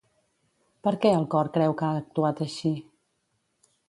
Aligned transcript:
Per 0.87 0.93
què 1.03 1.11
el 1.17 1.27
cor 1.33 1.49
creu 1.57 1.75
que 1.81 1.85
ha 1.89 1.99
actuat 2.05 2.41
així? 2.47 2.73